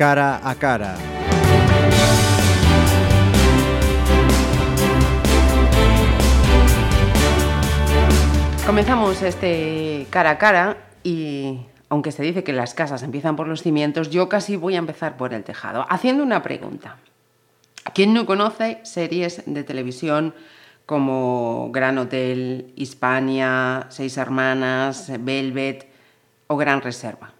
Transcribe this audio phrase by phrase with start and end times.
[0.00, 0.96] Cara a Cara.
[8.64, 13.60] Comenzamos este cara a cara y aunque se dice que las casas empiezan por los
[13.60, 16.96] cimientos, yo casi voy a empezar por el tejado, haciendo una pregunta.
[17.92, 20.32] ¿Quién no conoce series de televisión
[20.86, 25.92] como Gran Hotel, Hispania, Seis Hermanas, Velvet
[26.46, 27.34] o Gran Reserva?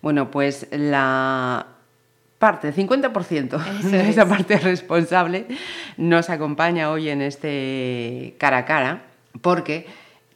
[0.00, 1.75] Bueno, pues la
[2.38, 5.46] parte, 50% de esa parte responsable
[5.96, 9.02] nos acompaña hoy en este cara a cara
[9.40, 9.86] porque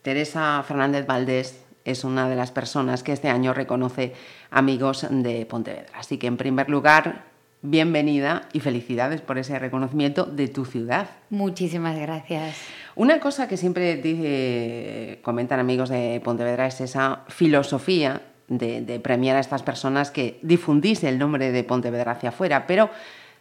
[0.03, 4.15] Teresa Fernández Valdés es una de las personas que este año reconoce
[4.51, 5.89] amigos de Pontevedra.
[5.95, 7.25] Así que en primer lugar,
[7.63, 11.09] bienvenida y felicidades por ese reconocimiento de tu ciudad.
[11.31, 12.57] Muchísimas gracias.
[12.97, 19.41] Una cosa que siempre dice, comentan amigos de Pontevedra es esa filosofía de, premiar a
[19.41, 22.91] estas personas que difundís el nombre de Pontevedra hacia afuera, pero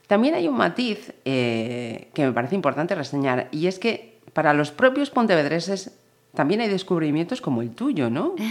[0.07, 4.71] también hay un matiz eh, que me parece importante reseñar y es que para los
[4.71, 5.97] propios pontevedreses
[6.35, 8.35] también hay descubrimientos como el tuyo, ¿no?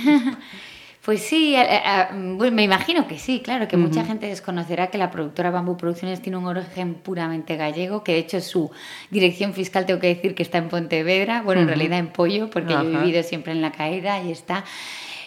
[1.05, 5.11] Pues sí, eh, eh, me imagino que sí, claro, que mucha gente desconocerá que la
[5.11, 8.71] productora Bambú Producciones tiene un origen puramente gallego, que de hecho su
[9.11, 12.75] dirección fiscal tengo que decir que está en Pontevedra, bueno, en realidad en Pollo, porque
[12.75, 14.67] yo he vivido siempre en la caída y está.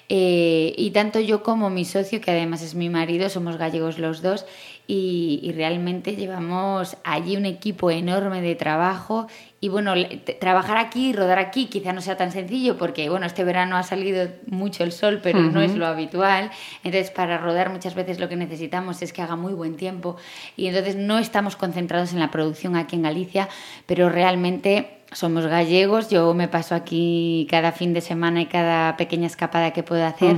[0.10, 4.22] Eh, y tanto yo como mi socio, que además es mi marido, somos gallegos los
[4.22, 4.46] dos,
[4.94, 9.28] y, realmente llevamos allí un equipo enorme de trabajo.
[9.62, 9.94] Y bueno,
[10.42, 13.84] trabajar aquí y rodar aquí quizá no sea tan sencillo porque bueno, este verano ha
[13.84, 16.52] salido mucho el sol, pero no es lo habitual.
[16.84, 20.18] Entonces, para rodar muchas veces lo que necesitamos es que haga muy buen tiempo.
[20.58, 23.48] Y entonces no estamos concentrados en la producción aquí en Galicia,
[23.86, 29.28] pero realmente somos gallegos, yo me paso aquí cada fin de semana y cada pequeña
[29.28, 30.36] escapada que puedo hacer.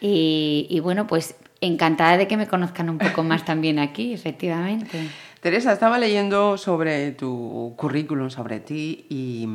[0.00, 5.08] y, y, bueno, pues encantada de que me conozcan un poco más también aquí, efectivamente.
[5.40, 9.48] Teresa, estaba leyendo sobre tu currículum, sobre ti, y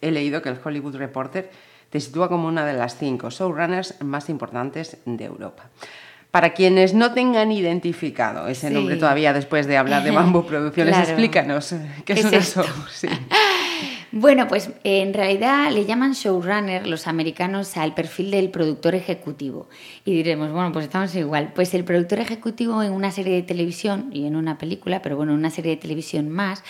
[0.00, 1.50] he leído que el Hollywood Reporter
[1.90, 5.64] te sitúa como una de las cinco showrunners más importantes de Europa.
[6.30, 11.74] Para quienes no tengan identificado ese nombre todavía después de hablar de Bamboo Producciones, explícanos
[12.06, 12.64] qué, es eso.
[14.14, 19.68] Bueno, pues en realidad le llaman showrunner los americanos al perfil del productor ejecutivo.
[20.04, 21.52] Y diremos, bueno, pues estamos igual.
[21.54, 25.32] Pues el productor ejecutivo en una serie de televisión y en una película, pero bueno,
[25.32, 26.62] en una serie de televisión más,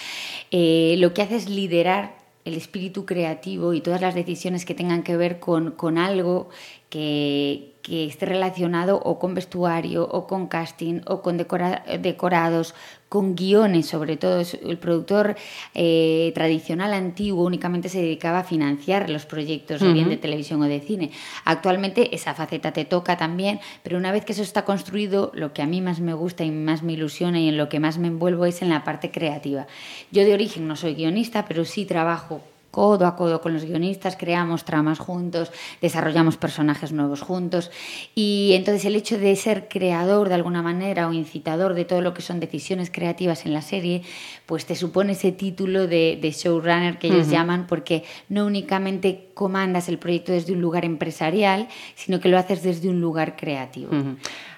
[0.53, 2.15] eh, lo que hace es liderar
[2.45, 6.49] el espíritu creativo y todas las decisiones que tengan que ver con, con algo
[6.91, 12.75] que, que esté relacionado o con vestuario o con casting o con decorados,
[13.13, 14.43] con guiones sobre todo.
[14.63, 15.37] El productor
[15.75, 20.81] eh, tradicional antiguo únicamente se dedicaba a financiar los proyectos bien de televisión o de
[20.81, 21.11] cine.
[21.45, 25.61] Actualmente esa faceta te toca también, pero una vez que eso está construido, lo que
[25.61, 28.09] a mí más me gusta y más me ilusiona y en lo que más me
[28.09, 29.67] envuelvo es en la parte creativa.
[30.11, 32.41] Yo de origen no soy guionista, pero sí trabajo
[32.73, 37.71] codo a codo con los guionistas, creamos tramas juntos, desarrollamos personajes nuevos juntos.
[38.17, 42.15] Y entonces el hecho de ser creador de alguna manera o incitador de todo lo
[42.15, 44.03] que son decisiones creativas en la serie,
[44.47, 49.99] pues te supone ese título de, showrunner que ellos llaman porque no únicamente comandas el
[49.99, 53.91] proyecto desde un lugar empresarial, sino que lo haces desde un lugar creativo.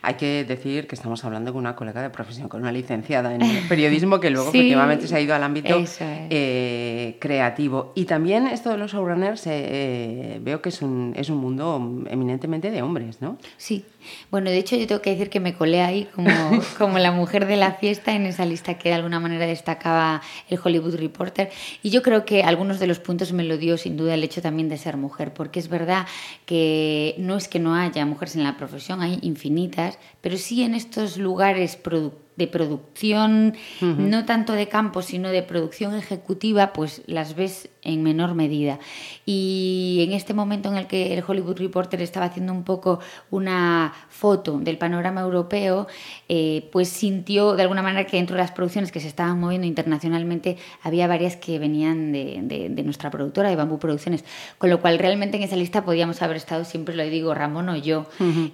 [0.03, 3.41] Hay que decir que estamos hablando con una colega de profesión, con una licenciada en
[3.69, 5.83] periodismo que luego efectivamente se ha ido al ámbito
[6.29, 7.93] eh, creativo.
[7.95, 12.71] Y también esto de los showrunners eh, veo que es un, es un mundo eminentemente
[12.71, 13.39] de hombres, ¿no?
[13.56, 13.85] Sí.
[14.31, 16.31] Bueno, de hecho yo tengo que decir que me colé ahí como,
[16.79, 20.59] como la mujer de la fiesta en esa lista que de alguna manera destacaba el
[20.62, 21.51] Hollywood Reporter.
[21.83, 24.43] Y yo creo que algunos de los puntos me lo dio sin duda el hecho
[24.43, 26.06] también de ser mujer, porque es verdad
[26.47, 30.75] que no es que no haya mujeres en la profesión, hay infinitas, pero sí en
[30.75, 37.37] estos lugares productivos de producción, no tanto de campo, sino de producción ejecutiva, pues las
[37.37, 38.81] ves en menor medida.
[39.25, 42.99] Y en este momento en el que el Hollywood Reporter estaba haciendo un poco
[43.31, 45.87] una foto del panorama europeo,
[46.29, 49.67] eh, pues sintió de alguna manera que dentro de las producciones que se estaban moviendo
[49.67, 54.25] internacionalmente había varias que venían de, nuestra productora, de Bambú Producciones,
[54.58, 57.76] con lo cual realmente en esa lista podíamos haber estado, siempre lo digo, Ramón o
[57.76, 58.06] yo,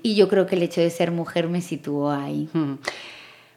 [0.02, 2.48] y yo creo que el hecho de ser mujer me situó ahí.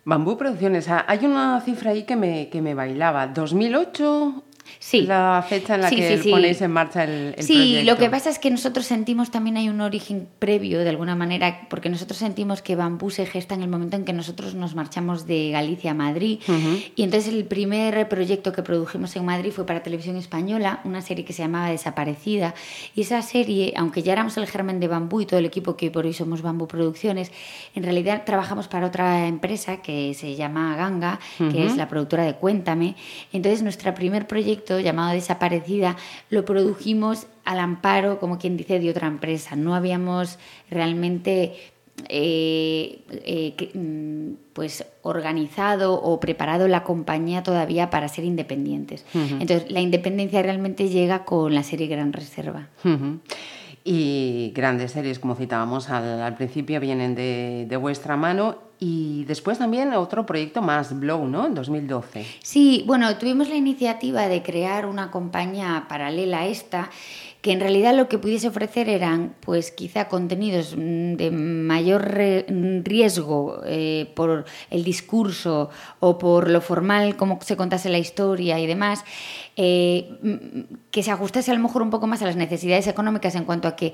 [0.05, 3.27] Bambú Producciones, ah, hay una cifra ahí que me, que me bailaba.
[3.27, 4.43] 2008
[4.91, 8.39] la fecha en la que ponéis en marcha el, el sí, lo que pasa es
[8.39, 12.75] que nosotros sentimos también hay un origen previo, de alguna manera, porque nosotros sentimos que
[12.75, 16.39] Bambú se gesta en el momento en que nosotros nos marchamos de Galicia a Madrid.
[16.95, 21.25] Y entonces el primer proyecto que produjimos en Madrid fue para Televisión Española, una serie
[21.25, 22.53] que se llamaba Desaparecida.
[22.95, 25.91] Y esa serie, aunque ya éramos el germen de Bambú y todo el equipo que
[25.91, 27.31] por hoy somos Bambú Producciones,
[27.75, 32.35] en realidad trabajamos para otra empresa que se llama Ganga, que es la productora de
[32.35, 32.95] Cuéntame.
[33.31, 35.97] Entonces nuestro primer proyecto llamado Desaparecida,
[36.29, 39.55] lo produjimos al amparo, como quien dice, de otra empresa.
[39.55, 40.39] No habíamos
[40.69, 41.55] realmente
[42.09, 49.05] eh, eh, mm, pues organizado o preparado la compañía todavía para ser independientes.
[49.13, 52.67] Entonces, la independencia realmente llega con la serie Gran Reserva.
[53.85, 59.93] Y grandes series, como citábamos al, principio, vienen de, de vuestra mano y después también
[59.93, 61.47] otro proyecto más, Blow, ¿no?
[61.47, 62.25] En 2012.
[62.43, 66.89] Sí, bueno, tuvimos la iniciativa de crear una compañía paralela a esta
[67.41, 72.13] que en realidad lo que pudiese ofrecer eran, pues quizá contenidos mm, de mayor
[72.83, 75.69] riesgo eh, por el discurso
[75.99, 79.03] o por lo formal, como se contase la historia y demás,
[79.55, 83.35] eh, mm, que se ajustase a lo mejor un poco más a las necesidades económicas
[83.35, 83.93] en cuanto a que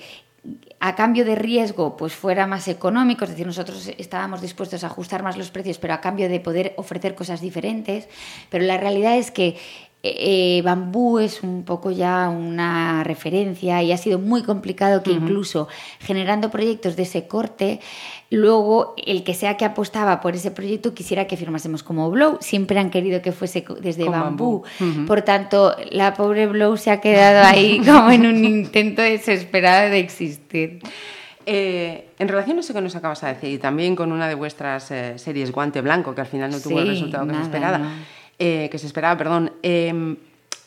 [0.80, 5.24] a cambio de riesgo pues fuera más económico, es decir, nosotros estábamos dispuestos a ajustar
[5.24, 8.07] más los precios, pero a cambio de poder ofrecer cosas diferentes,
[8.50, 9.57] pero la realidad es que
[10.01, 15.68] eh, bambú es un poco ya una referencia y ha sido muy complicado que incluso
[16.00, 17.81] generando proyectos de ese corte,
[18.29, 22.37] luego el que sea que apostaba por ese proyecto quisiera que firmásemos como Blow.
[22.41, 24.63] Siempre han querido que fuese desde bambú.
[25.07, 29.99] Por tanto, la pobre Blow se ha quedado ahí como en un intento desesperado de
[29.99, 30.79] existir.
[31.45, 34.35] Eh, en relación a eso que nos acabas de decir, y también con una de
[34.35, 37.81] vuestras eh, series Guante Blanco, que al final no tuvo el resultado que se esperaba.
[38.37, 39.51] Eh, que se esperaba, perdón.
[39.63, 40.17] Em,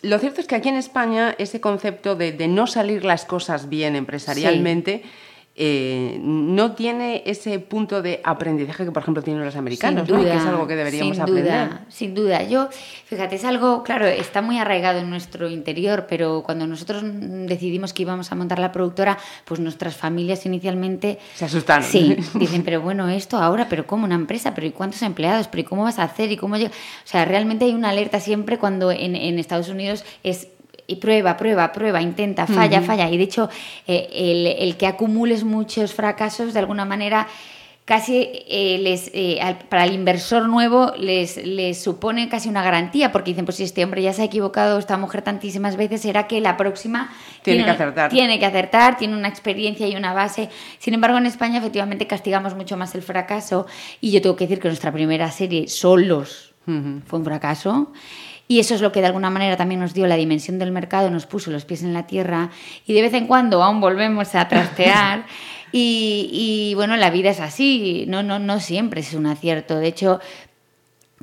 [0.03, 3.95] lo cierto es que aquí en España ese concepto de, no salir las cosas bien
[3.95, 5.05] empresarialmente
[5.55, 10.43] eh, no tiene ese punto de aprendizaje que, por ejemplo, tienen los americanos, que es
[10.47, 11.45] algo que deberíamos sin aprender.
[11.45, 12.43] Duda, sin duda.
[12.45, 12.71] Yo,
[13.05, 18.03] fíjate, es algo, claro, está muy arraigado en nuestro interior, pero cuando nosotros decidimos que
[18.03, 21.19] íbamos a montar la productora, pues nuestras familias inicialmente...
[21.35, 21.87] Se asustaron.
[21.87, 24.55] Sí, dicen, pero bueno, esto ahora, pero ¿cómo una empresa?
[24.55, 25.49] ¿Pero y cuántos empleados?
[25.49, 26.33] ¿Pero y cómo vas a hacer?
[26.33, 26.71] ¿Y cómo O
[27.05, 30.49] sea, realmente hay una alerta siempre cuando en, en Estados Unidos es
[30.93, 33.09] y prueba, prueba, prueba, intenta, falla, falla.
[33.11, 33.49] Y de hecho,
[33.87, 37.27] eh, el, que acumules muchos fracasos, de alguna manera,
[37.85, 43.31] casi eh, les, eh, para el inversor nuevo les, les, supone casi una garantía, porque
[43.31, 46.41] dicen, pues si este hombre ya se ha equivocado, esta mujer tantísimas veces, será que
[46.41, 47.11] la próxima
[47.43, 48.11] tiene, que acertar.
[48.11, 50.51] Tiene que acertar, tiene una experiencia y una base.
[50.79, 53.67] Sin embargo, en España efectivamente castigamos mucho más el fracaso
[54.01, 57.93] y yo tengo que decir que nuestra primera serie, Solos, fue un fracaso.
[58.49, 61.11] Y eso es lo que de alguna manera también nos dio la dimensión del mercado,
[61.11, 62.51] nos puso los pies en la tierra
[62.87, 65.25] y de vez en cuando aún volvemos a trastear.
[65.73, 69.79] y, bueno, la vida es así, no, no, no siempre es un acierto.
[69.79, 70.21] De hecho,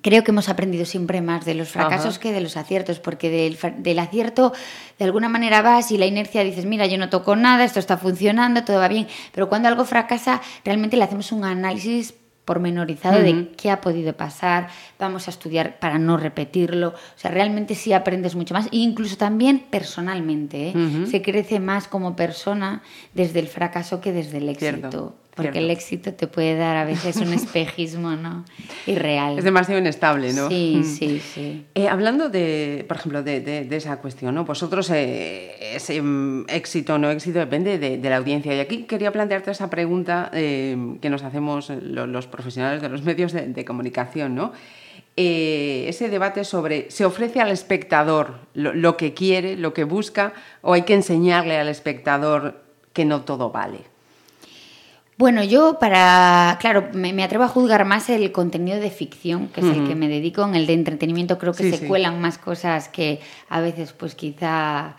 [0.02, 3.58] creo que hemos aprendido siempre más de los fracasos que de los aciertos, porque del,
[3.84, 4.54] del, acierto
[4.98, 7.98] de alguna manera vas y la inercia dices, mira, yo no toco nada, esto está
[7.98, 12.16] funcionando, todo va bien, pero cuando algo fracasa, realmente le hacemos un análisis
[12.50, 16.88] pormenorizado de qué ha podido pasar, vamos a estudiar para no repetirlo.
[16.88, 20.70] O sea, realmente sí aprendes mucho más, e incluso también personalmente.
[20.70, 21.06] ¿eh?
[21.06, 22.82] Se crece más como persona
[23.14, 25.14] desde el fracaso que desde el éxito.
[25.44, 28.46] Porque el éxito te puede dar a veces un espejismo, ¿no?
[28.86, 29.38] Irreal.
[29.38, 30.50] Es demasiado inestable, ¿no?
[30.50, 30.84] Sí, mm.
[30.84, 31.66] sí, sí.
[31.76, 34.46] Eh, hablando de, por ejemplo, de, esa cuestión, ¿no?
[34.46, 38.54] Vosotros, eh, ese mm, éxito o no éxito depende de, la audiencia.
[38.56, 43.34] Y aquí quería plantearte esa pregunta eh, que nos hacemos los, profesionales de los medios
[43.34, 44.54] de, comunicación, ¿no?
[45.16, 50.32] ese debate sobre se ofrece al espectador lo que quiere, lo que busca,
[50.62, 52.62] o hay que enseñarle al espectador
[52.94, 53.80] que no todo vale.
[55.20, 59.68] Bueno, yo para, claro, me, atrevo a juzgar más el contenido de ficción, que es
[59.68, 63.20] el que me dedico, en el de entretenimiento creo que se cuelan más cosas que
[63.50, 64.96] a veces pues quizá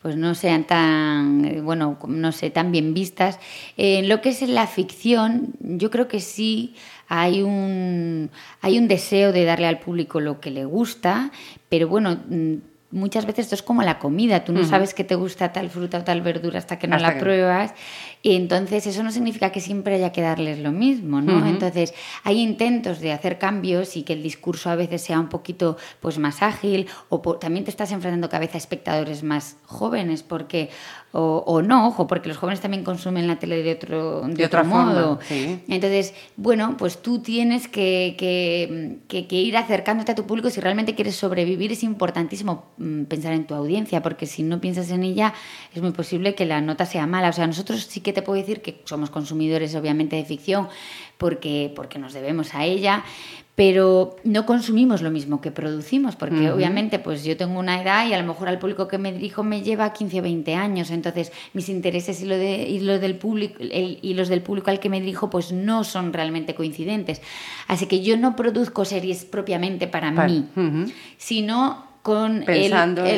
[0.00, 3.40] pues no sean tan, bueno, no sé, tan bien vistas.
[3.76, 6.76] En lo que es la ficción, yo creo que sí
[7.08, 11.32] hay un, hay un deseo de darle al público lo que le gusta,
[11.68, 12.54] pero bueno mm,
[12.94, 15.98] muchas veces esto es como la comida, tú no sabes que te gusta tal fruta
[15.98, 17.74] o tal verdura hasta que no la pruebas
[18.24, 21.46] y entonces eso no significa que siempre haya que darles lo mismo, ¿no?
[21.46, 25.76] Entonces hay intentos de hacer cambios y que el discurso a veces sea un poquito
[26.00, 30.70] pues más ágil o también te estás enfrentando cabeza a espectadores más jóvenes porque
[31.16, 35.20] o, no, ojo, porque los jóvenes también consumen la tele de otro, de, otro modo.
[35.30, 40.50] Entonces, bueno, pues tú tienes que, que, ir acercándote a tu público.
[40.50, 44.90] Si realmente quieres sobrevivir, es importantísimo mm, pensar en tu audiencia, porque si no piensas
[44.90, 45.34] en ella,
[45.72, 47.28] es muy posible que la nota sea mala.
[47.28, 50.68] O sea, nosotros sí que te puedo decir que somos consumidores, obviamente, de ficción,
[51.18, 53.04] porque, porque nos debemos a ella,
[53.54, 58.12] pero no consumimos lo mismo que producimos, porque obviamente pues yo tengo una edad y
[58.12, 61.30] a lo mejor al público que me dirijo me lleva 15 o 20 años, entonces
[61.52, 64.88] mis intereses y, lo de, y, lo del público, y los del público al que
[64.88, 67.22] me dirijo pues no son realmente coincidentes.
[67.68, 70.46] Así que yo no produzco series propiamente para, mí,
[71.16, 72.74] sino con el,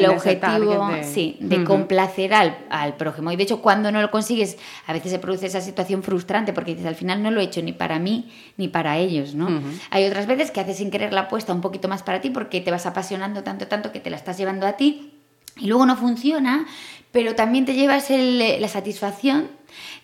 [0.07, 3.33] objetivo de, sí, de complacer al, al, prójimo.
[3.33, 6.71] Y de hecho, cuando no lo consigues, a veces se produce esa situación frustrante porque
[6.71, 9.35] dices, al final no lo he hecho ni para mí ni para ellos.
[9.35, 9.49] ¿no?
[9.91, 12.61] Hay otras veces que haces sin querer la apuesta un poquito más para ti porque
[12.61, 15.15] te vas apasionando tanto, tanto que te la estás llevando a ti
[15.57, 16.65] y luego no funciona,
[17.11, 19.49] pero también te llevas la satisfacción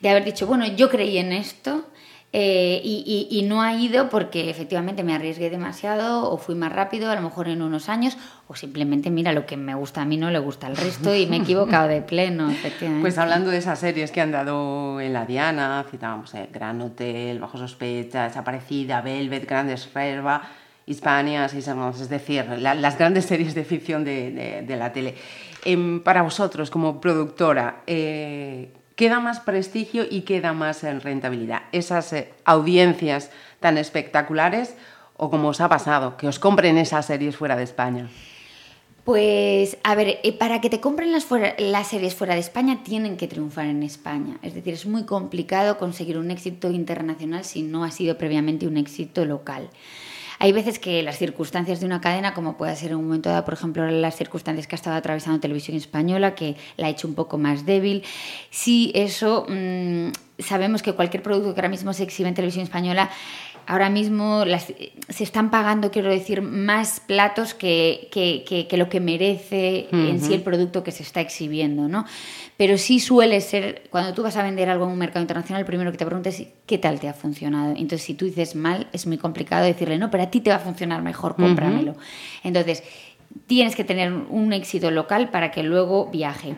[0.00, 1.86] de haber dicho, bueno, yo creí en esto,
[2.34, 7.14] eh, y, no ha ido porque efectivamente me arriesgué demasiado o fui más rápido, a
[7.14, 8.16] lo mejor en unos años,
[8.48, 11.26] o simplemente, mira, lo que me gusta a mí no le gusta al resto y
[11.26, 13.02] me he equivocado de pleno, efectivamente.
[13.02, 17.38] Pues hablando de esas series que han dado en la Diana, citábamos eh, Gran Hotel,
[17.38, 20.42] Bajo Sospecha, Desaparecida, Velvet, Grandes Reserva,
[20.86, 25.16] Hispania, es decir, las grandes series de ficción de, de, la tele.
[25.64, 28.72] Em, para vosotros, como productora, eh,
[29.02, 31.62] queda más prestigio y queda más en rentabilidad.
[31.72, 34.76] Esas eh, audiencias tan espectaculares
[35.16, 38.08] o como os ha pasado, que os compren esas series fuera de España.
[39.02, 41.26] Pues, a ver, eh, para que te compren las,
[41.58, 44.38] las, series fuera de España tienen que triunfar en España.
[44.40, 48.76] Es decir, es muy complicado conseguir un éxito internacional si no ha sido previamente un
[48.76, 49.68] éxito local.
[50.42, 53.44] Hay veces que las circunstancias de una cadena, como puede ser en un momento dado,
[53.44, 57.14] por ejemplo, las circunstancias que ha estado atravesando Televisión Española, que la ha hecho un
[57.14, 58.02] poco más débil,
[58.50, 60.08] si eso mm,
[60.40, 63.08] sabemos que cualquier producto que ahora mismo se exhibe en Televisión Española
[63.66, 64.44] ahora mismo
[65.08, 70.42] se están pagando, quiero decir, más platos que, que, lo que merece en sí el
[70.42, 72.04] producto que se está exhibiendo, ¿no?
[72.56, 75.90] Pero sí suele ser, cuando tú vas a vender algo en un mercado internacional, primero
[75.90, 77.72] que te preguntes es qué tal te ha funcionado.
[77.72, 80.56] Entonces, si tú dices mal, es muy complicado decirle, no, pero a ti te va
[80.56, 81.96] a funcionar mejor, cómpramelo.
[82.44, 82.82] Entonces,
[83.46, 86.54] tienes que tener un éxito local para que luego viaje.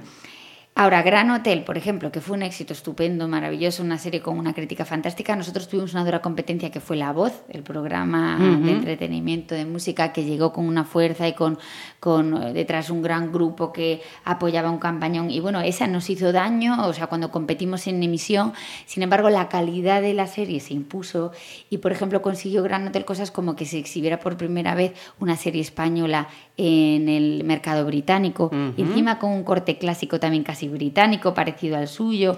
[0.76, 4.54] Ahora, Gran Hotel, por ejemplo, que fue un éxito estupendo, maravilloso, una serie con una
[4.54, 5.36] crítica fantástica.
[5.36, 10.12] Nosotros tuvimos una dura competencia que fue La Voz, el programa de entretenimiento de música
[10.12, 11.60] que llegó con una fuerza y con,
[12.00, 15.30] con eh, detrás un gran grupo que apoyaba un campañón.
[15.30, 18.52] Y bueno, esa nos hizo daño, o sea, cuando competimos en emisión.
[18.84, 21.30] Sin embargo, la calidad de la serie se impuso
[21.70, 25.36] y, por ejemplo, consiguió Gran Hotel cosas como que se exhibiera por primera vez una
[25.36, 26.26] serie española
[26.56, 32.36] en el mercado británico, encima con un corte clásico también casi británico, parecido al suyo.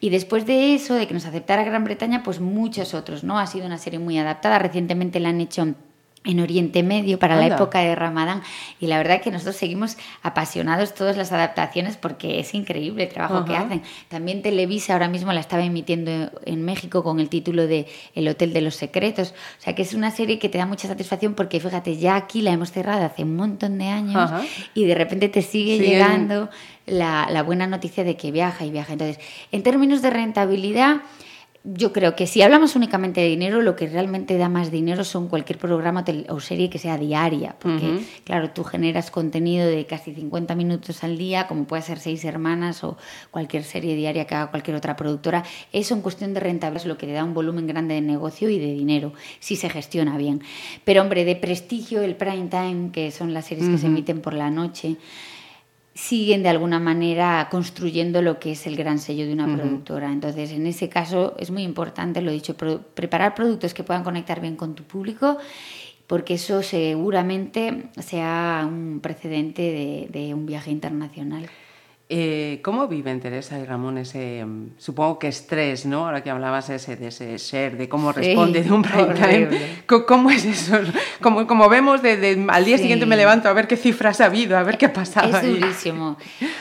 [0.00, 3.38] Y después de eso, de que nos aceptara Gran Bretaña, pues muchos otros, ¿no?
[3.38, 4.58] Ha sido una serie muy adaptada.
[4.58, 5.74] Recientemente la han hecho
[6.24, 8.42] en Oriente Medio para la época de Ramadán.
[8.80, 13.44] Y la verdad que nosotros seguimos apasionados todas las adaptaciones porque es increíble el trabajo
[13.44, 13.82] que hacen.
[14.08, 18.52] También Televisa ahora mismo la estaba emitiendo en México con el título de El Hotel
[18.52, 21.60] de los Secretos, o sea que es una serie que te da mucha satisfacción porque
[21.60, 24.30] fíjate, ya aquí la hemos cerrado hace un montón de años
[24.74, 26.48] y de repente te sigue llegando
[26.86, 28.92] la, la buena noticia de que viaja y viaja.
[28.92, 29.18] Entonces,
[29.52, 31.02] en términos de rentabilidad,
[31.66, 35.28] yo creo que si hablamos únicamente de dinero, lo que realmente da más dinero son
[35.28, 40.54] cualquier programa o serie que sea diaria, porque claro, tú generas contenido de casi 50
[40.56, 42.98] minutos al día, como puede ser Seis Hermanas o
[43.30, 45.42] cualquier serie diaria que haga cualquier otra productora.
[45.72, 48.50] Eso en cuestión de rentabilidad es lo que te da un volumen grande de negocio
[48.50, 50.42] y de dinero, si se gestiona bien.
[50.84, 54.34] Pero hombre, de prestigio, el prime time, que son las series que se emiten por
[54.34, 54.96] la noche,
[55.94, 60.12] siguen de alguna manera construyendo lo que es el gran sello de una productora.
[60.12, 64.40] Entonces, en ese caso es muy importante, lo he dicho, preparar productos que puedan conectar
[64.40, 65.38] bien con tu público,
[66.06, 71.48] porque eso seguramente sea un precedente de un viaje internacional.
[72.10, 74.44] Eh, ¿Cómo viven Teresa y Ramón ese,
[74.76, 76.04] supongo que estrés, ¿no?
[76.04, 79.48] Ahora que hablabas ese, de ese ser, de cómo responde de un prime time.
[80.06, 80.80] ¿Cómo es eso?
[81.22, 84.58] Como, como vemos, de, al día siguiente me levanto a ver qué cifras ha habido,
[84.58, 85.34] a ver qué ha pasado.
[85.38, 86.18] Es durísimo.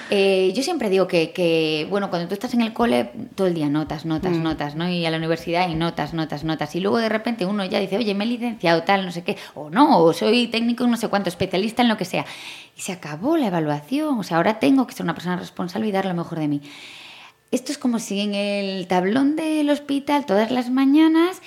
[0.10, 3.54] Eh, yo siempre digo que, que, bueno, cuando tú estás en el cole, todo el
[3.54, 4.44] día notas, notas, mm.
[4.44, 4.88] notas, ¿no?
[4.88, 6.74] Y a la universidad y notas, notas, notas.
[6.76, 9.36] Y luego de repente uno ya dice, oye, me he licenciado tal, no sé qué,
[9.56, 12.26] o no, o soy técnico, no sé cuánto, especialista en lo que sea
[12.76, 14.20] y se acabó la evaluación.
[14.20, 16.62] O sea, ahora tengo que ser una persona responsable y dar lo mejor de mí.
[17.52, 21.42] Esto es como si en el tablón del hospital todas las mañanas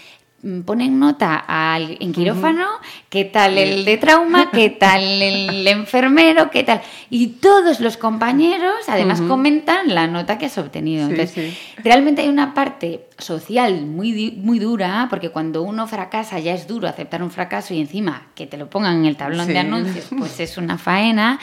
[0.64, 2.66] ponen nota al, en quirófano,
[3.08, 6.82] qué tal el de trauma, qué tal el enfermero, qué tal.
[7.10, 11.08] Y todos los compañeros además comentan la nota que has obtenido.
[11.08, 16.66] Entonces, realmente hay una parte social muy, muy dura, porque cuando uno fracasa ya es
[16.66, 20.08] duro aceptar un fracaso y encima que te lo pongan en el tablón de anuncios,
[20.16, 21.38] pues es una faena.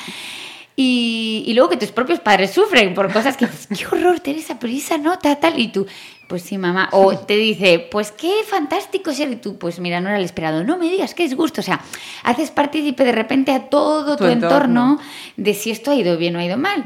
[0.76, 4.74] Y, luego que tus propios padres sufren por cosas que dices, qué horror, Teresa, pero
[4.74, 5.86] esa nota tal, y tú,
[6.28, 6.90] pues sí, mamá.
[6.92, 10.64] O te dice, pues qué fantástico ser, y tú, pues mira, no era el esperado.
[10.64, 11.62] No me digas qué disgusto.
[11.62, 11.82] O sea,
[12.24, 15.00] haces partícipe de repente a todo tu, entorno.
[15.38, 16.84] de si esto ha ido bien o ha ido mal.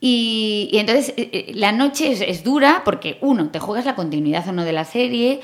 [0.00, 4.48] y, entonces eh, eh, la noche es, es, dura porque, uno, te juegas la continuidad
[4.48, 5.40] o no de la serie,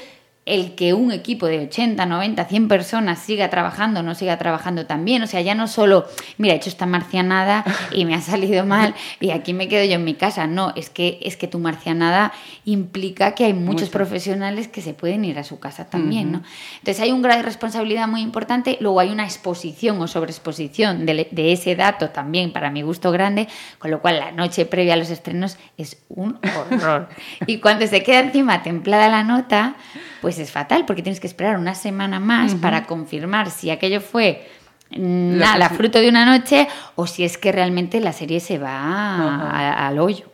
[0.47, 5.23] el que un equipo de 80, 90, 100 personas siga trabajando, no siga trabajando también.
[5.23, 8.95] O sea, ya no solo, mira, he hecho esta marcianada y me ha salido mal
[9.21, 10.47] y aquí me quedo yo en mi casa.
[10.47, 12.33] No, es que, es que tu marcianada
[12.67, 16.43] implica que hay muchos profesionales que se pueden ir a su casa también, ¿no?
[16.79, 21.29] Entonces hay un grado de responsabilidad muy importante, luego hay una exposición o sobreexposición de,
[21.31, 23.49] de ese dato también, para mi gusto grande,
[23.79, 27.09] con lo cual la noche previa a los estrenos es un horror.
[27.47, 29.77] y cuando se queda encima templada la nota,
[30.25, 34.49] pues es fatal porque tienes que esperar una semana más para confirmar si aquello fue
[34.89, 36.67] nada, fruto de una noche
[36.97, 40.33] o si es que realmente la serie se va al hoyo.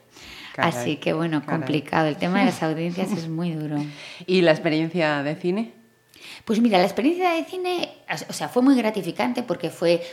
[0.57, 2.07] Así que bueno, complicado.
[2.07, 3.85] El tema de las audiencias es muy duro.
[4.29, 5.73] ¿Y la experiencia de cine?
[6.45, 7.89] Pues mira, la experiencia de cine,
[8.29, 10.05] o sea, fue muy gratificante porque fue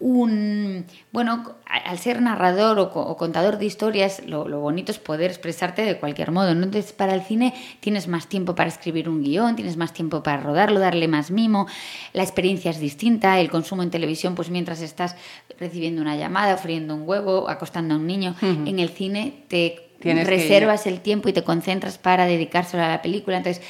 [0.00, 0.86] un...
[1.12, 6.32] Bueno, al ser narrador o, contador de historias, lo, bonito es poder expresarte de cualquier
[6.32, 6.50] modo.
[6.50, 10.42] Entonces, para el cine tienes más tiempo para escribir un guion, tienes más tiempo para
[10.42, 11.66] rodarlo, darle más mimo,
[12.12, 15.16] la experiencia es distinta, el consumo en televisión, pues mientras estás
[15.58, 20.86] recibiendo una llamada, friendo un huevo, acostando a un niño, en el cine te reservas
[20.86, 23.36] el tiempo y te concentras para dedicárselo a la película.
[23.36, 23.62] Entonces,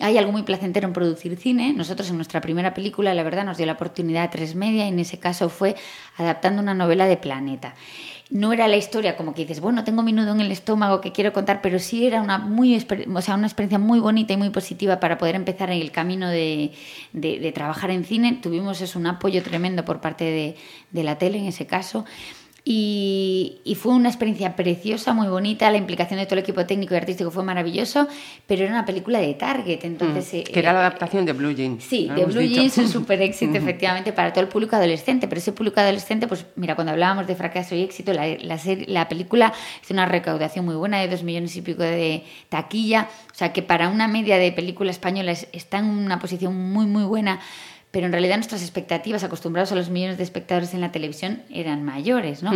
[0.00, 1.72] hay algo muy placentero en producir cine.
[1.72, 4.88] Nosotros en nuestra primera película, la verdad, nos dio la oportunidad a tres media y
[4.88, 5.74] en ese caso fue
[6.16, 7.74] adaptando una novela de Planeta.
[8.28, 11.12] No era la historia como que dices, bueno, tengo mi nudo en el estómago que
[11.12, 14.50] quiero contar, pero sí era una, muy, o sea, una experiencia muy bonita y muy
[14.50, 16.72] positiva para poder empezar en el camino de,
[17.12, 18.40] de, trabajar en cine.
[18.42, 20.56] Tuvimos eso, un apoyo tremendo por parte de,
[20.90, 22.04] de la tele en ese caso.
[22.68, 25.70] Y, fue una experiencia preciosa, muy bonita.
[25.70, 28.08] La implicación de todo el equipo técnico y artístico fue maravilloso,
[28.44, 29.84] pero era una película de Target.
[29.84, 31.84] Entonces, mm, que era la adaptación de Blue Jeans.
[31.84, 35.28] Sí, de Blue Jeans, un súper éxito, efectivamente, para todo el público adolescente.
[35.28, 38.58] Pero ese público adolescente, pues mira, cuando hablábamos de fracaso y éxito, la, la,
[38.88, 43.08] la película hizo una recaudación muy buena de dos millones y pico de taquilla.
[43.30, 47.04] O sea, que para una media de película española está en una posición muy, muy
[47.04, 47.38] buena
[47.96, 51.82] pero en realidad nuestras expectativas, acostumbrados a los millones de espectadores en la televisión, eran
[51.82, 52.52] mayores, ¿no?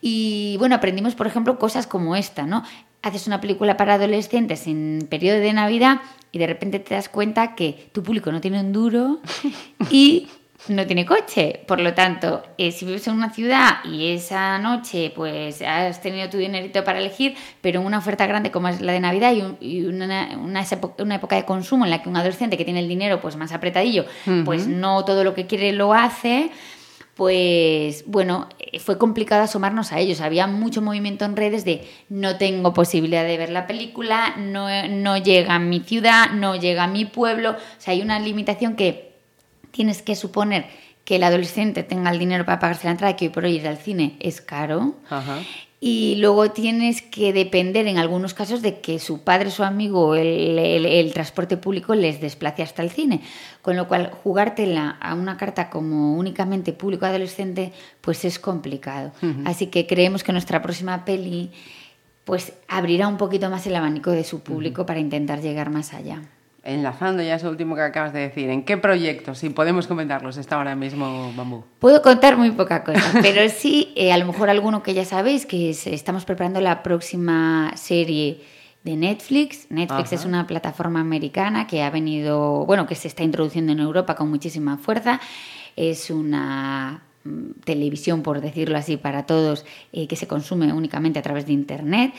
[0.00, 2.62] Y bueno, aprendimos, por ejemplo, cosas como esta, ¿no?
[3.02, 7.56] Haces una película para adolescentes en periodo de Navidad y de repente te das cuenta
[7.56, 9.18] que tu público no tiene un duro
[9.90, 10.28] y
[10.68, 11.60] no tiene coche.
[11.66, 16.28] Por lo tanto, eh, si vives en una ciudad y esa noche pues has tenido
[16.28, 19.84] tu dinerito para elegir, pero en una oferta grande como es la de Navidad y,
[19.84, 23.36] una, una, época de consumo en la que un adolescente que tiene el dinero pues
[23.36, 24.04] más apretadillo,
[24.44, 26.50] pues no todo lo que quiere lo hace,
[27.16, 30.20] pues bueno, eh, fue complicado asomarnos a ellos.
[30.20, 35.16] Había mucho movimiento en redes de no tengo posibilidad de ver la película, no, no
[35.16, 37.52] llega a mi ciudad, no llega a mi pueblo.
[37.52, 39.05] O sea, hay una limitación que
[39.76, 40.64] tienes que suponer
[41.04, 43.68] que el adolescente tenga el dinero para pagarse la entrada, que hoy por hoy ir
[43.68, 44.94] al cine es caro.
[45.78, 50.58] Y luego tienes que depender en algunos casos de que su padre, su amigo, el,
[50.58, 53.20] el, transporte público les desplace hasta el cine.
[53.60, 59.12] Con lo cual, jugártela a una carta como únicamente público adolescente, pues es complicado.
[59.44, 61.50] Así que creemos que nuestra próxima peli
[62.24, 66.22] pues abrirá un poquito más el abanico de su público para intentar llegar más allá
[66.66, 70.56] enlazando ya eso último que acabas de decir, ¿en qué proyectos, si podemos comentarlos, está
[70.56, 71.64] ahora mismo Bambú?
[71.78, 75.46] Puedo contar muy poca cosa, pero sí, eh, a lo mejor alguno que ya sabéis,
[75.46, 78.42] que estamos preparando la próxima serie
[78.82, 79.66] de Netflix.
[79.70, 84.14] Netflix es una plataforma americana que ha venido, bueno, que se está introduciendo en Europa
[84.14, 85.20] con muchísima fuerza.
[85.76, 91.22] Es una mm, televisión, por decirlo así, para todos, eh, que se consume únicamente a
[91.22, 92.12] través de Internet.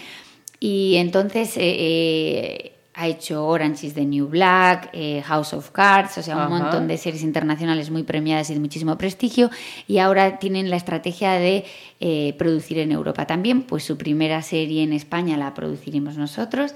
[0.60, 1.54] Y entonces...
[1.58, 6.50] Eh, ha hecho Orange is the New Black, eh, House of Cards, o sea, un
[6.50, 9.52] montón de series internacionales muy premiadas y de muchísimo prestigio.
[9.88, 11.64] Y ahora tienen la estrategia de
[12.00, 16.74] eh, producir en Europa también, pues su primera serie en España la produciremos nosotros.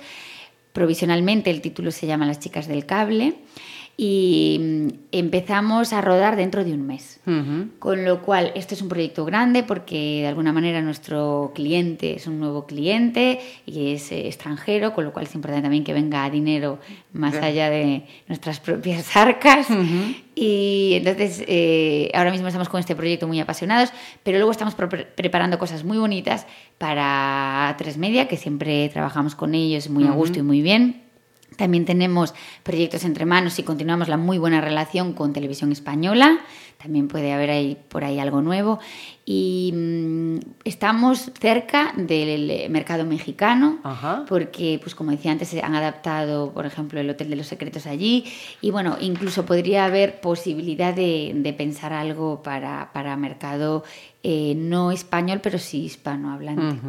[0.73, 3.33] Provisionalmente el título se llama Las chicas del cable.
[4.03, 7.19] Y mm, empezamos a rodar dentro de un mes.
[7.77, 12.25] Con lo cual, esto es un proyecto grande porque de alguna manera nuestro cliente es
[12.25, 16.27] un nuevo cliente y es eh, extranjero, con lo cual es importante también que venga
[16.31, 16.79] dinero
[17.13, 19.67] más allá de nuestras propias arcas.
[20.33, 25.59] Y entonces, eh, ahora mismo estamos con este proyecto muy apasionados, pero luego estamos preparando
[25.59, 26.47] cosas muy bonitas
[26.79, 31.10] para Tres Media, que siempre trabajamos con ellos muy a gusto y muy bien.
[31.61, 36.39] También tenemos proyectos entre manos y continuamos la muy buena relación con Televisión Española.
[36.81, 38.79] También puede haber ahí, por ahí algo nuevo.
[39.27, 43.77] Y mm, estamos cerca del mercado mexicano,
[44.27, 47.85] porque, pues como decía antes, se han adaptado, por ejemplo, el Hotel de los Secretos
[47.85, 48.25] allí.
[48.59, 53.83] Y bueno, incluso podría haber posibilidad de, pensar algo para, para mercado
[54.23, 56.79] eh, no español, pero sí hispanohablante.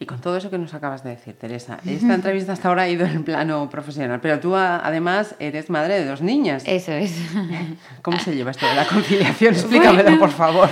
[0.00, 2.88] Y con todo eso que nos acabas de decir, Teresa, esta entrevista hasta ahora ha
[2.88, 6.62] ido en el plano profesional, pero tú además eres madre de dos niñas.
[6.66, 7.16] Eso es.
[8.02, 9.54] ¿Cómo se lleva esto de la conciliación?
[9.54, 10.68] Explícamelo, por favor.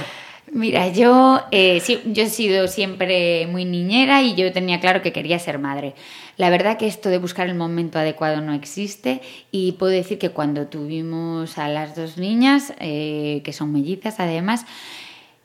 [0.52, 5.12] Mira, yo, eh, sí, yo he sido siempre muy niñera y yo tenía claro que
[5.12, 5.94] quería ser madre.
[6.36, 10.30] La verdad que esto de buscar el momento adecuado no existe y puedo decir que
[10.30, 14.66] cuando tuvimos a las dos niñas, eh, que son mellizas además,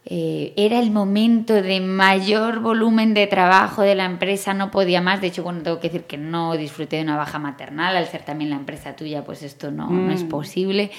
[0.05, 5.21] eh, era el momento de mayor volumen de trabajo de la empresa, no podía más.
[5.21, 8.23] De hecho, bueno, tengo que decir que no disfruté de una baja maternal, al ser
[8.23, 10.29] también la empresa tuya, pues esto no, no es mm.
[10.29, 10.91] posible.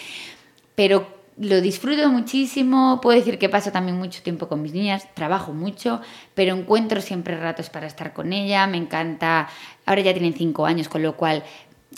[0.74, 1.06] Pero
[1.38, 6.00] lo disfruto muchísimo, puedo decir que paso también mucho tiempo con mis niñas, trabajo mucho,
[6.34, 9.48] pero encuentro siempre ratos para estar con ella, me encanta,
[9.86, 11.42] ahora ya tienen cinco años, con lo cual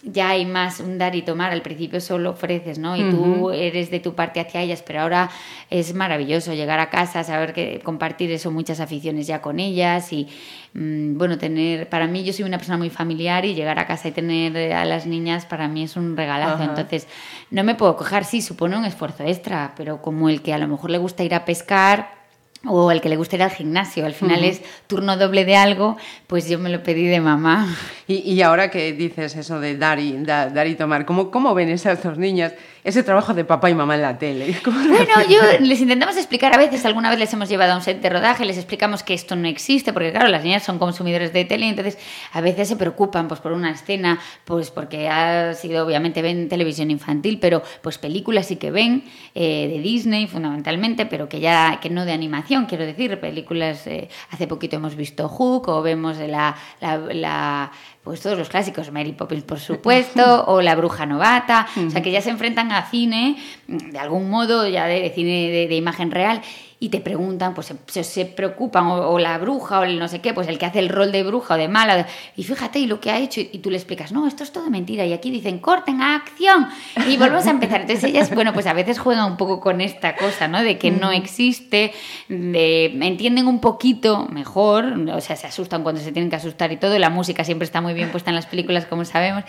[0.02, 1.52] ya hay más un dar y tomar.
[1.52, 2.96] Al principio solo ofreces, ¿no?
[2.96, 5.30] Y tú eres de tu parte hacia ellas, pero ahora
[5.70, 10.28] es maravilloso llegar a casa, saber que compartir eso, muchas aficiones ya con ellas y,
[10.74, 14.09] mm, bueno, tener, para mí yo soy una persona muy familiar y llegar a casa
[14.09, 16.62] y tener a las niñas para mí es un regalazo.
[16.62, 17.07] Entonces,
[17.50, 20.68] no me puedo coger, sí, supone un esfuerzo extra, pero como el que a lo
[20.68, 22.23] mejor le gusta ir a pescar,
[22.66, 25.96] o el que le gusta ir al gimnasio, al final es turno doble de algo,
[26.27, 27.77] pues yo me lo pedí de mamá.
[28.07, 31.68] Y, y ahora que dices eso de dar y, dar y tomar, ¿cómo, ¿cómo ven
[31.68, 32.53] esas dos niñas
[32.85, 34.55] ese trabajo de papá y mamá en la tele?
[34.64, 38.01] Bueno, yo les intentamos explicar a veces, alguna vez les hemos llevado a un set
[38.01, 41.44] de rodaje, les explicamos que esto no existe, porque claro, las niñas son consumidores de
[41.44, 41.99] tele, entonces
[42.33, 46.90] a veces se preocupan pues por una escena, pues porque ha sido, obviamente ven televisión
[46.90, 51.90] infantil, pero pues películas sí que ven, eh, de Disney fundamentalmente, pero que ya, que
[51.90, 56.57] no de animación, quiero decir, películas, eh, hace poquito hemos visto Hook o vemos la,
[56.81, 57.73] la
[58.05, 62.12] pues todos los clásicos, Mary Poppins por supuesto, o La Bruja Novata, o sea que
[62.12, 63.37] ya se enfrentan a cine
[63.67, 66.43] de algún modo, ya de, cine de, imagen real,
[66.85, 70.35] y te preguntan, pues se, se preocupan, o, la bruja, o el no sé qué,
[70.35, 73.01] pues el que hace el rol de bruja o de mala, y fíjate, y lo
[73.01, 75.61] que ha hecho, y, tú le explicas, no, esto es todo mentira, y aquí dicen,
[75.61, 76.68] corten a acción,
[77.09, 77.81] y volvemos a empezar.
[77.81, 80.62] Entonces ellas, bueno, pues a veces juegan un poco con esta cosa, ¿no?
[80.62, 81.94] De que no existe,
[82.29, 86.77] de, entienden un poquito mejor, o sea, se asustan cuando se tienen que asustar y
[86.77, 89.44] todo, la música siempre está muy bien puesta en las películas, como sabemos.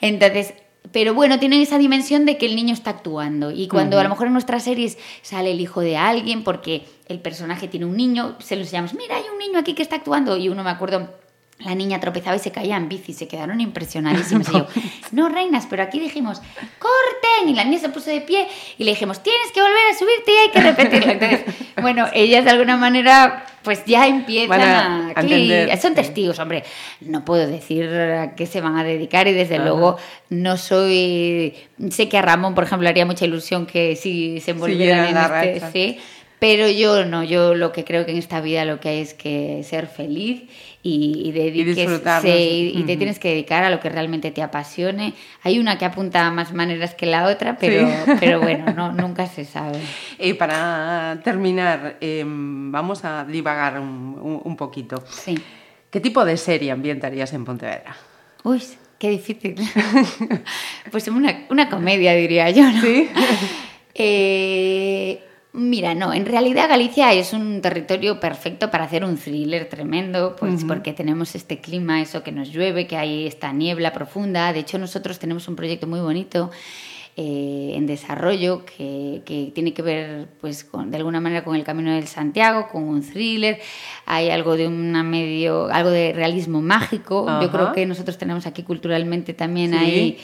[0.00, 0.54] Entonces,
[0.92, 3.50] pero bueno, tienen esa dimensión de que el niño está actuando.
[3.50, 7.20] Y cuando a lo mejor en nuestras series sale el hijo de alguien, porque el
[7.20, 10.36] personaje tiene un niño, se los llamamos, mira, hay un niño aquí que está actuando.
[10.36, 11.10] Y uno me acuerdo
[11.60, 14.48] la niña tropezaba y se caía en bici, se quedaron impresionadísimos.
[14.48, 14.66] Y yo,
[15.12, 16.40] no, reinas, pero aquí dijimos,
[16.78, 17.48] corten.
[17.48, 18.46] Y la niña se puso de pie
[18.78, 21.12] y le dijimos, tienes que volver a subirte y hay que repetirlo.
[21.12, 21.40] Entonces,
[21.82, 25.08] bueno, ellas de alguna manera, pues ya empiezan a.
[25.10, 26.62] a son testigos, hombre.
[27.00, 29.96] No puedo decir a qué se van a dedicar y desde luego
[30.30, 31.54] no soy.
[31.90, 35.72] Sé que a Ramón, por ejemplo, haría mucha ilusión que sí se envolviera en este.
[35.72, 35.98] Sí,
[36.38, 39.14] pero yo no, yo lo que creo que en esta vida lo que hay es
[39.14, 40.44] que ser feliz
[40.82, 45.14] y, y, y te tienes que dedicar a lo que realmente te apasione.
[45.42, 47.88] Hay una que apunta a más maneras que la otra, pero,
[48.20, 49.80] pero bueno, no, nunca se sabe.
[50.18, 55.02] Y para terminar, em, vamos a divagar un, un, poquito.
[55.10, 55.36] Sí.
[55.90, 57.96] ¿Qué tipo de serie ambientarías en Pontevedra?
[58.44, 58.62] Uy,
[58.98, 59.56] qué difícil.
[60.92, 62.80] pues una, una comedia, diría yo, ¿no?
[62.80, 63.10] Sí.
[63.94, 70.36] eh, Mira, no, en realidad Galicia es un territorio perfecto para hacer un thriller tremendo,
[70.36, 74.52] pues porque tenemos este clima, eso que nos llueve, que hay esta niebla profunda.
[74.52, 76.50] De hecho, nosotros tenemos un proyecto muy bonito
[77.16, 81.92] eh, en desarrollo que, tiene que ver, pues, con, de alguna manera con el Camino
[81.92, 83.58] del Santiago, con un thriller.
[84.06, 87.26] Hay algo de una medio, algo de realismo mágico.
[87.42, 90.18] Yo creo que nosotros tenemos aquí culturalmente también ahí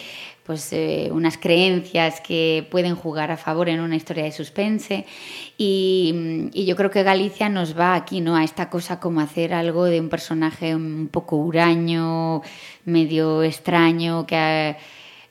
[0.45, 5.07] pues eh, unas creencias que pueden jugar a favor en una historia de suspense
[5.57, 8.37] y, yo creo que Galicia nos va aquí, ¿no?
[8.37, 12.43] A esta cosa como hacer algo de un personaje un poco huraño,
[12.85, 14.77] medio extraño, que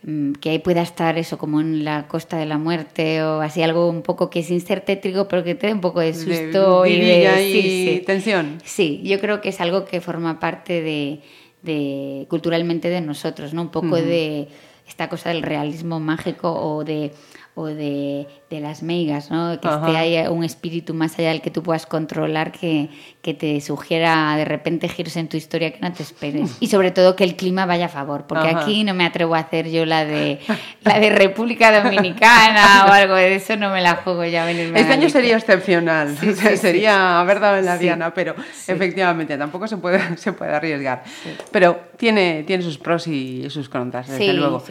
[0.03, 3.89] mm, que pueda estar eso como en la costa de la muerte o así algo
[3.89, 6.99] un poco que sin ser tétrico pero que te dé un poco de susto y
[6.99, 8.57] de tensión.
[8.63, 11.19] Sí, yo creo que es algo que forma parte de,
[11.61, 13.63] de culturalmente de nosotros, ¿no?
[13.63, 14.47] Un poco de
[14.87, 17.11] esta cosa del realismo mágico o de
[17.55, 19.59] o de, de las meigas, ¿no?
[19.59, 22.89] que esté ahí un espíritu más allá del que tú puedas controlar que,
[23.21, 26.57] que, te sugiera de repente giros en tu historia que no te esperes.
[26.59, 29.39] Y sobre todo que el clima vaya a favor, porque aquí no me atrevo a
[29.39, 30.39] hacer yo la de,
[30.83, 34.49] la de República Dominicana o algo de eso, no me la juego ya.
[34.49, 36.15] Este año sería excepcional,
[36.57, 38.35] sería haber dado en la diana, pero
[38.67, 41.03] efectivamente tampoco se puede, se puede arriesgar.
[41.51, 44.63] Pero tiene, tiene sus pros y sus contras, desde luego.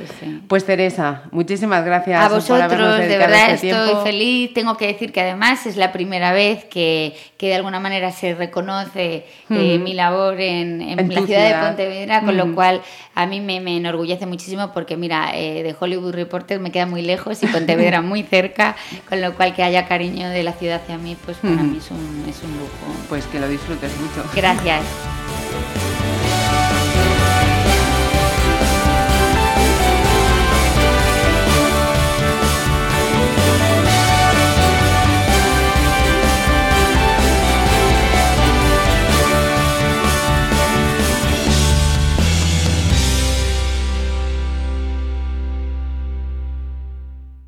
[0.47, 2.25] Pues Teresa, muchísimas gracias.
[2.25, 4.55] A vosotros de verdad este estoy feliz.
[4.55, 8.35] Tengo que decir que además es la primera vez que, que de alguna manera se
[8.35, 12.83] reconoce eh, mi labor en, en, la ciudad, de Pontevedra, con lo cual
[13.15, 17.03] a mí me, me, enorgullece muchísimo porque, mira, eh, de Hollywood Reporter me queda muy
[17.03, 18.77] lejos y Pontevedra muy cerca,
[19.09, 21.91] con lo cual que haya cariño de la ciudad hacia mí, pues para mí es
[21.91, 23.09] un, es un lujo.
[23.09, 24.29] Pues que lo disfrutes mucho.
[24.35, 24.83] Gracias.